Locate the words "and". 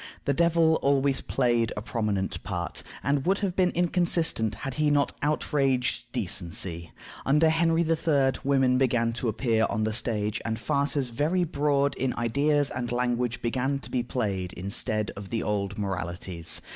3.03-3.23, 10.43-10.57, 12.71-12.91